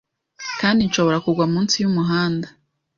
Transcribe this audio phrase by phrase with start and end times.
[0.61, 2.47] kandi nshobora kugwa munsi y'umuhanda